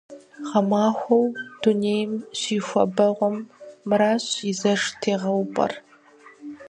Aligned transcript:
Гъэмахуэу 0.47 1.25
дунейм 1.61 2.11
щихуабэгъуэм 2.39 3.37
мыращ 3.87 4.25
и 4.49 4.53
зэш 4.59 4.81
тегъэупӀэр. 4.99 5.73